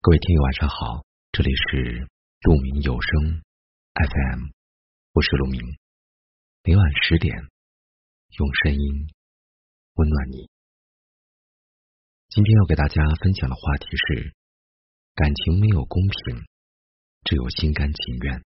[0.00, 2.06] 各位听友晚上好，这里是
[2.42, 3.42] 鹿鸣有声
[3.94, 4.46] FM，
[5.12, 5.60] 我是鹿鸣，
[6.62, 9.08] 每晚十点用声音
[9.94, 10.48] 温暖你。
[12.28, 14.36] 今天要给大家分享的话题是：
[15.16, 16.46] 感情没有公平，
[17.24, 18.44] 只有心甘情愿。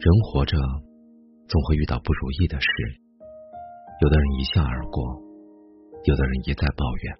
[0.00, 0.56] 人活着，
[1.46, 2.66] 总会遇到不如意的事。
[4.00, 5.04] 有的人一笑而过，
[6.08, 7.12] 有的人一再抱怨。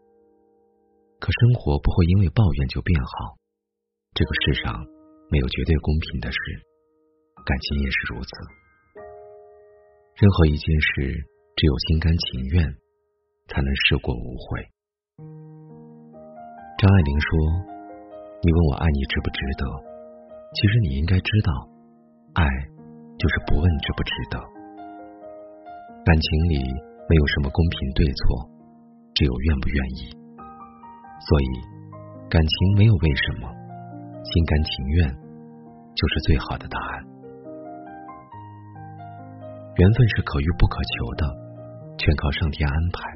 [1.21, 3.37] 可生活不会因为抱怨就变好。
[4.17, 4.81] 这个世上
[5.29, 6.39] 没有绝对公平的事，
[7.45, 8.31] 感情也是如此。
[10.17, 11.21] 任何一件事，
[11.61, 12.65] 只有心甘情愿，
[13.53, 14.65] 才能事过无悔。
[16.81, 17.29] 张爱玲说
[18.41, 19.69] ：“你问我爱你值不值得？
[20.57, 21.69] 其实你应该知道，
[22.35, 22.45] 爱。”
[23.21, 24.41] 就是不问值不值得，
[26.09, 26.57] 感情里
[27.05, 28.49] 没有什么公平对错，
[29.13, 30.09] 只有愿不愿意。
[31.29, 31.51] 所以，
[32.33, 33.53] 感情没有为什么，
[34.25, 35.13] 心甘情愿
[35.93, 37.05] 就是最好的答案。
[39.77, 41.29] 缘分是可遇不可求的，
[42.01, 43.13] 全靠上天安排。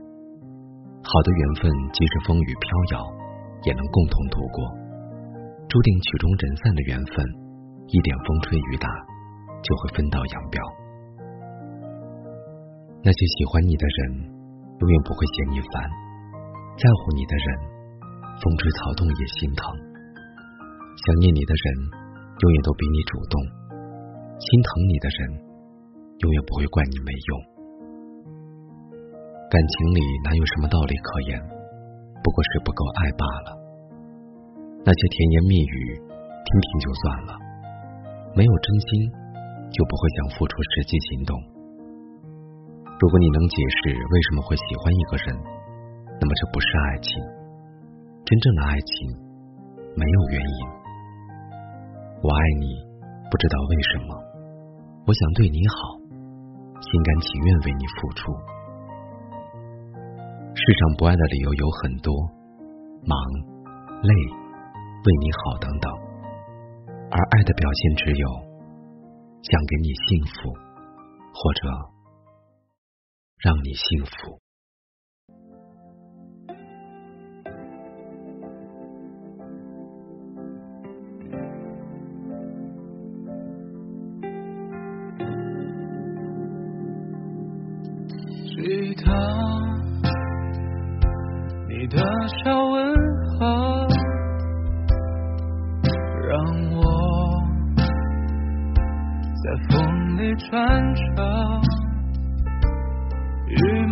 [1.00, 3.08] 好的缘分，即使风雨飘摇，
[3.64, 4.68] 也能共同度过；
[5.64, 7.24] 注定曲终人散的缘分，
[7.88, 8.88] 一点风吹雨打。
[9.64, 10.60] 就会分道扬镳。
[13.00, 14.28] 那些喜欢你的人，
[14.76, 15.80] 永远不会嫌你烦；
[16.76, 17.46] 在乎你的人，
[18.44, 19.72] 风吹草动也心疼。
[21.00, 21.64] 想念你的人，
[22.44, 23.40] 永远都比你主动；
[24.36, 25.18] 心疼你的人，
[26.20, 27.32] 永远不会怪你没用。
[29.48, 31.40] 感情里哪有什么道理可言？
[32.20, 33.48] 不过是不够爱罢了。
[34.84, 37.32] 那些甜言蜜语，听听就算了，
[38.34, 39.24] 没有真心。
[39.74, 41.34] 就不会想付出实际行动。
[43.00, 45.34] 如果你能解释为什么会喜欢一个人，
[46.14, 47.18] 那么这不是爱情。
[48.22, 48.94] 真正的爱情
[49.98, 50.58] 没有原因。
[52.22, 52.78] 我爱你，
[53.26, 54.14] 不知道为什么，
[55.08, 55.98] 我想对你好，
[56.78, 58.30] 心甘情愿为你付出。
[60.54, 62.14] 世上不爱的理由有很多，
[63.02, 63.18] 忙、
[64.06, 64.14] 累、
[65.02, 65.90] 为你好等等，
[67.14, 68.54] 而爱的表现只有。
[69.44, 70.54] 想给你幸福，
[71.34, 71.68] 或者
[73.38, 74.40] 让你幸福。
[88.56, 89.04] 记得
[91.68, 91.98] 你的
[92.42, 92.53] 笑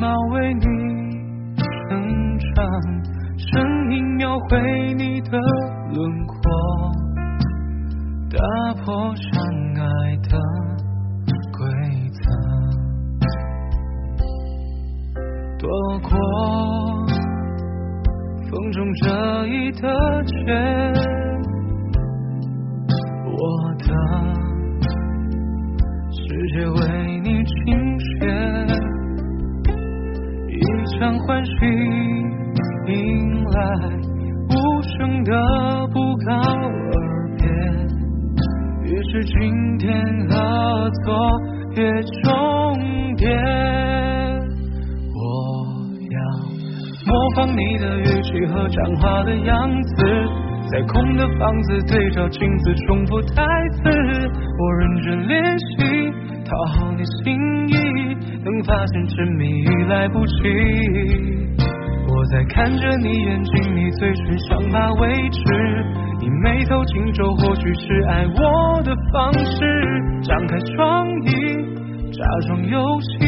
[0.02, 0.60] 羽毛为你
[1.62, 2.66] 成长，
[3.38, 4.58] 声音描绘
[4.94, 5.38] 你的
[5.94, 6.34] 轮廓，
[8.28, 8.36] 打
[8.82, 9.30] 破相
[9.76, 10.30] 爱的
[11.52, 11.60] 规
[12.10, 12.24] 则，
[15.60, 15.70] 躲
[16.00, 16.10] 过
[18.50, 19.86] 风中折翼的
[20.24, 20.34] 雀，
[23.30, 23.38] 我
[23.78, 23.86] 的
[26.10, 26.20] 世
[26.54, 27.91] 界为你倾
[31.24, 31.52] 欢喜
[32.88, 33.60] 迎来，
[34.48, 34.52] 无
[34.82, 35.30] 声的
[35.92, 36.96] 不告而
[37.38, 37.46] 别。
[38.82, 39.88] 于是今天
[40.28, 41.14] 和昨
[41.76, 41.80] 夜
[42.24, 42.30] 重
[43.16, 43.28] 叠，
[45.14, 45.20] 我
[46.10, 46.16] 要
[47.06, 49.94] 模仿你的语气和讲话的样子，
[50.72, 53.44] 在空的房子对照镜子重复台
[53.76, 53.80] 词，
[54.58, 56.12] 我认真练习。
[56.44, 57.32] 讨好你心
[57.68, 57.74] 意，
[58.44, 60.32] 等发现沉迷已来不及。
[62.08, 65.40] 我在看着你眼睛，你嘴唇伤疤位置。
[66.20, 69.64] 你眉头紧皱，或许是爱我的方式。
[70.22, 71.30] 张开双翼，
[72.12, 73.26] 假装游戏，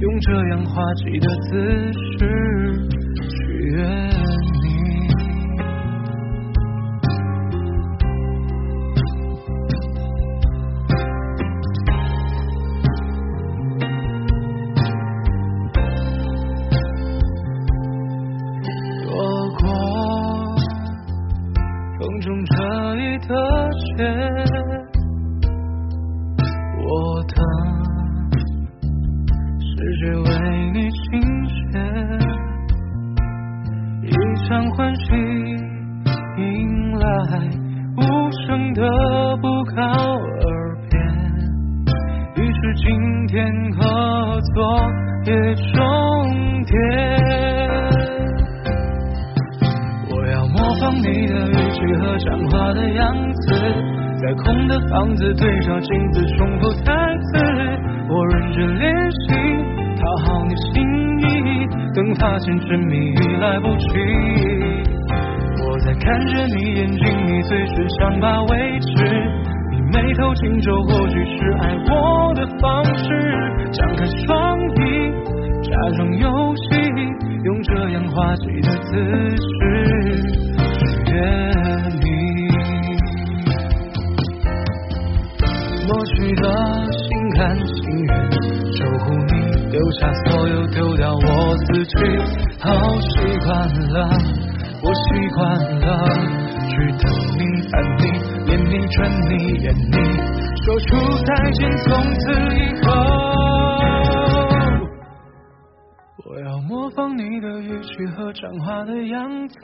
[0.00, 2.18] 用这样滑稽的姿势
[3.28, 3.84] 取悦。
[45.22, 46.74] 昨夜重叠。
[50.08, 53.52] 我要模仿你的语气和讲话的样子，
[54.22, 57.38] 在空的房子对照镜子重复台词。
[58.08, 59.34] 我认真练习
[60.00, 60.82] 讨好你心
[61.20, 63.88] 意，等发现沉迷已来不及。
[65.66, 68.88] 我在看着你眼睛，你嘴唇想把维持，
[69.70, 71.69] 你眉头紧皱，或许是爱
[78.40, 78.90] 样滑稽的姿
[79.36, 79.48] 势
[80.78, 81.14] 取悦
[82.00, 82.04] 你。
[85.86, 86.44] 抹去的
[86.92, 87.00] 心
[87.36, 87.74] 甘情
[88.06, 88.10] 愿，
[88.76, 89.32] 守护你，
[89.70, 91.94] 丢下所有，丢掉我自己，
[92.60, 92.68] 好
[93.00, 93.10] 习
[93.44, 93.48] 惯
[93.92, 93.96] 了。
[94.82, 95.00] 我习
[95.34, 95.38] 惯
[95.80, 95.88] 了
[96.68, 97.04] 去等
[97.36, 97.38] 你、
[97.68, 98.02] 烦你、
[98.46, 98.96] 念你、劝
[99.28, 99.30] 你、
[99.62, 99.94] 演你，
[100.64, 100.88] 说出
[101.24, 102.88] 再见，从此以后。
[106.44, 109.56] 要模仿你的语气和讲话的样子，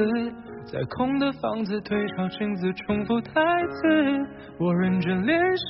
[0.71, 3.79] 在空的房子对照镜子重复台词。
[4.59, 5.65] 我认真练习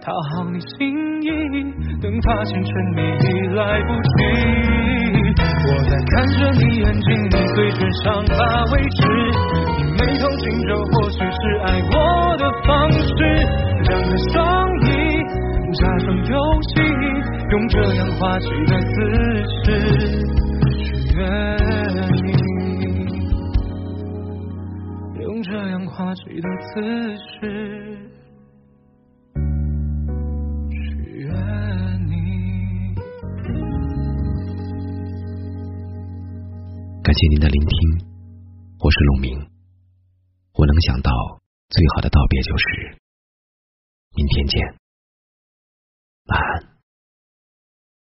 [0.00, 1.28] 讨好你心意，
[2.00, 4.12] 等发现沉迷已来不及。
[5.68, 9.00] 我在看着你眼睛，你嘴唇上发位置，
[9.78, 13.08] 你眉头紧皱，或许是爱我的方式。
[13.84, 14.32] 张开双
[14.80, 14.88] 翼，
[15.74, 16.32] 假装游
[16.62, 16.81] 戏，
[17.52, 18.94] 用这样滑稽的姿
[19.52, 19.66] 势
[20.78, 21.20] 取悦
[22.24, 22.32] 你，
[25.20, 26.80] 用这样滑稽的姿
[27.18, 27.30] 势
[30.70, 30.74] 取
[31.18, 31.28] 悦
[32.08, 32.14] 你。
[37.04, 37.76] 感谢您的聆听，
[38.78, 39.38] 我是陆明。
[40.54, 41.12] 我能想到
[41.68, 42.96] 最好的道别就是
[44.16, 44.74] 明天见，
[46.28, 46.71] 晚安。